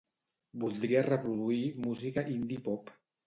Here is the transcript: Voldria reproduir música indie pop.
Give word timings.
Voldria 0.63 1.03
reproduir 1.09 1.59
música 1.83 2.25
indie 2.39 2.65
pop. 2.71 2.93